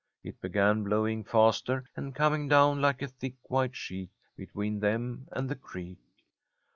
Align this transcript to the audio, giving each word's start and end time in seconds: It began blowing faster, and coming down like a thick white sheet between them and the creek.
It 0.23 0.41
began 0.41 0.81
blowing 0.83 1.23
faster, 1.23 1.85
and 1.95 2.15
coming 2.15 2.47
down 2.47 2.81
like 2.81 3.03
a 3.03 3.07
thick 3.07 3.35
white 3.49 3.75
sheet 3.75 4.09
between 4.35 4.79
them 4.79 5.27
and 5.31 5.47
the 5.47 5.53
creek. 5.53 5.99